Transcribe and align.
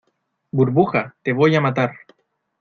burbuja, 0.53 1.15
te 1.21 1.31
voy 1.31 1.53
a 1.55 1.61
matar. 1.61 1.91